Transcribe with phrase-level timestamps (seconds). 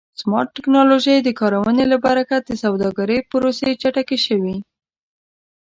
[0.13, 4.55] د سمارټ ټکنالوژۍ د کارونې له برکت د سوداګرۍ پروسې چټکې شوې.